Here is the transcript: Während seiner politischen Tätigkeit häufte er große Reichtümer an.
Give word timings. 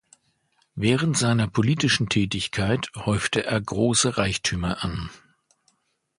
Während 0.73 1.15
seiner 1.15 1.47
politischen 1.47 2.09
Tätigkeit 2.09 2.89
häufte 2.95 3.43
er 3.45 3.61
große 3.61 4.17
Reichtümer 4.17 4.83
an. 4.83 5.11